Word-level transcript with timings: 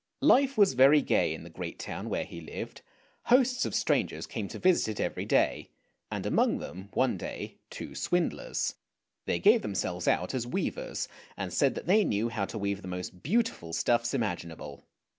Life 0.23 0.57
was 0.57 0.73
very 0.73 1.03
gay 1.03 1.31
in 1.31 1.43
the 1.43 1.49
great 1.51 1.77
town 1.77 2.09
where 2.09 2.23
he 2.25 2.41
lived; 2.41 2.81
hosts 3.25 3.65
of 3.67 3.75
strangers 3.75 4.25
came 4.25 4.47
to 4.47 4.57
visit 4.57 4.99
it 4.99 4.99
every 5.03 5.25
day, 5.25 5.69
and 6.09 6.25
among 6.25 6.57
them 6.57 6.89
one 6.93 7.17
day 7.17 7.59
two 7.69 7.93
swindlers. 7.93 8.73
They 9.27 9.37
gave 9.37 9.61
themselves 9.61 10.07
out 10.07 10.33
as 10.33 10.47
weavers, 10.47 11.07
and 11.37 11.53
said 11.53 11.75
that 11.75 11.85
they 11.85 12.03
knew 12.03 12.29
how 12.29 12.45
to 12.45 12.57
weave 12.57 12.81
the 12.81 12.87
most 12.87 13.21
beautiful 13.21 13.73
stuffs 13.73 14.15
imaginable. 14.15 14.87